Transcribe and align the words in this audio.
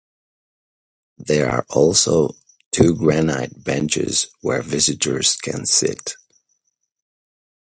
There 1.19 1.47
are 1.47 1.63
also 1.69 2.33
two 2.71 2.95
granite 2.95 3.63
benches 3.63 4.29
where 4.41 4.63
visitors 4.63 5.35
can 5.35 5.67
sit. 5.67 6.15